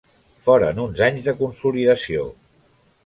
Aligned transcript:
Foren 0.45 0.79
uns 0.85 1.03
anys 1.09 1.27
de 1.29 1.35
consolidació. 1.43 2.25